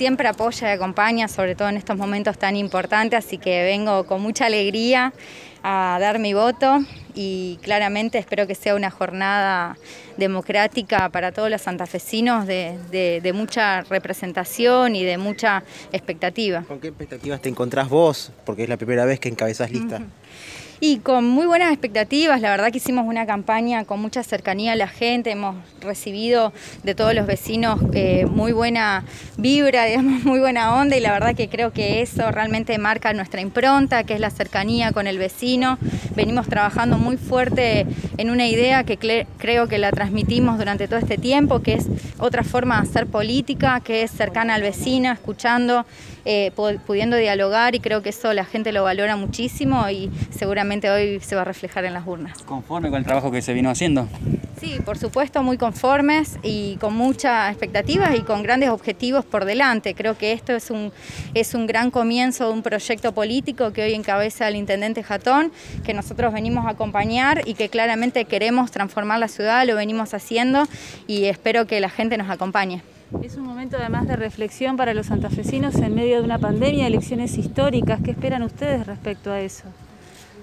[0.00, 4.22] siempre apoya y acompaña, sobre todo en estos momentos tan importantes, así que vengo con
[4.22, 5.12] mucha alegría
[5.62, 6.78] a dar mi voto
[7.14, 9.76] y claramente espero que sea una jornada
[10.16, 16.64] democrática para todos los santafesinos de, mucha representación y de mucha expectativa.
[16.66, 18.32] ¿Con qué expectativas te encontrás vos?
[18.46, 20.00] Porque es la primera vez que encabezás lista.
[20.82, 24.76] Y con muy buenas expectativas, la verdad que hicimos una campaña con mucha cercanía a
[24.76, 26.54] la gente, hemos recibido
[26.84, 29.04] de todos los vecinos eh, muy buena
[29.36, 33.42] vibra, digamos, muy buena onda y la verdad que creo que eso realmente marca nuestra
[33.42, 35.76] impronta, que es la cercanía con el vecino.
[36.16, 41.18] Venimos trabajando muy fuerte en una idea que creo que la transmitimos durante todo este
[41.18, 41.88] tiempo, que es
[42.18, 45.84] otra forma de hacer política, que es cercana al vecino, escuchando,
[46.24, 46.52] eh,
[46.86, 51.34] pudiendo dialogar y creo que eso la gente lo valora muchísimo y seguramente hoy se
[51.34, 52.38] va a reflejar en las urnas.
[52.42, 54.06] ¿Conforme con el trabajo que se vino haciendo?
[54.60, 59.94] Sí, por supuesto, muy conformes y con muchas expectativas y con grandes objetivos por delante.
[59.94, 60.92] Creo que esto es un,
[61.34, 65.50] es un gran comienzo de un proyecto político que hoy encabeza el intendente Jatón,
[65.82, 70.64] que nosotros venimos a acompañar y que claramente queremos transformar la ciudad, lo venimos haciendo
[71.06, 72.82] y espero que la gente nos acompañe.
[73.22, 77.36] Es un momento además de reflexión para los santafesinos en medio de una pandemia, elecciones
[77.38, 78.00] históricas.
[78.04, 79.64] ¿Qué esperan ustedes respecto a eso?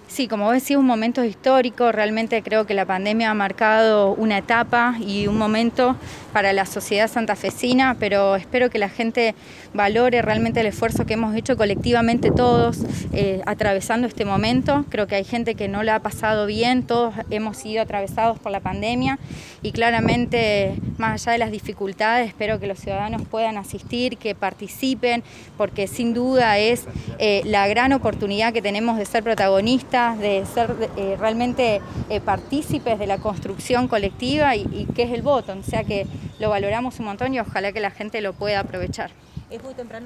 [0.09, 1.91] Sí, como vos decís, un momento histórico.
[1.91, 5.97] Realmente creo que la pandemia ha marcado una etapa y un momento
[6.31, 9.36] para la sociedad santafesina, pero espero que la gente
[9.73, 12.80] valore realmente el esfuerzo que hemos hecho colectivamente todos
[13.11, 14.86] eh, atravesando este momento.
[14.89, 18.52] Creo que hay gente que no la ha pasado bien, todos hemos sido atravesados por
[18.52, 19.19] la pandemia
[19.61, 25.23] y claramente, más allá de las dificultades, espero que los ciudadanos puedan asistir, que participen,
[25.58, 26.86] porque sin duda es
[27.19, 33.00] eh, la gran oportunidad que tenemos de ser protagonistas de ser eh, realmente eh, partícipes
[33.00, 35.54] de la construcción colectiva y, y qué es el voto.
[35.54, 36.06] O sea que
[36.39, 39.09] lo valoramos un montón y ojalá que la gente lo pueda aprovechar.
[39.50, 40.06] Es muy temprano